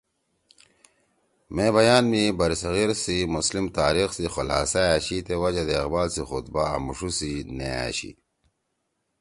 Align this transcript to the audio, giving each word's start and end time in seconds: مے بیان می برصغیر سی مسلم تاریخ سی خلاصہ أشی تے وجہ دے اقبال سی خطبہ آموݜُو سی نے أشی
مے 1.55 1.65
بیان 1.75 2.03
می 2.11 2.23
برصغیر 2.37 2.89
سی 3.03 3.17
مسلم 3.35 3.65
تاریخ 3.79 4.09
سی 4.17 4.25
خلاصہ 4.35 4.81
أشی 4.95 5.17
تے 5.25 5.33
وجہ 5.41 5.63
دے 5.67 5.75
اقبال 5.81 6.07
سی 6.15 6.21
خطبہ 6.29 6.61
آموݜُو 6.75 7.09
سی 7.17 7.31
نے 7.57 7.69
أشی 7.87 8.11